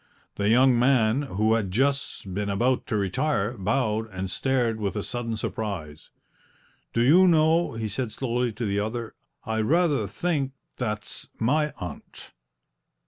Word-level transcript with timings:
The 0.33 0.49
young 0.49 0.79
man, 0.79 1.21
who 1.21 1.53
had 1.53 1.69
just 1.69 2.33
been 2.33 2.49
about 2.49 2.87
to 2.87 2.95
retire, 2.97 3.55
bowed 3.55 4.09
and 4.09 4.31
stared 4.31 4.79
with 4.79 4.95
a 4.95 5.03
sudden 5.03 5.37
surprise. 5.37 6.09
"Do 6.91 7.03
you 7.03 7.27
know," 7.27 7.73
he 7.73 7.87
said 7.87 8.11
slowly 8.11 8.51
to 8.53 8.65
the 8.65 8.79
other, 8.79 9.13
"I 9.45 9.61
rather 9.61 10.07
think 10.07 10.53
that's 10.79 11.29
my 11.39 11.71
aunt!" 11.77 12.31